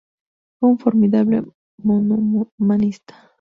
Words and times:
Fue 0.59 0.67
un 0.69 0.79
formidable 0.79 1.43
manomanista. 1.83 3.29